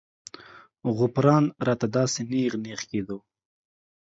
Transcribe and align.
غوپران 0.97 1.43
راته 1.67 1.87
داسې 1.97 2.21
نېغ 2.31 2.53
نېغ 2.63 2.81
کېدو. 2.89 3.17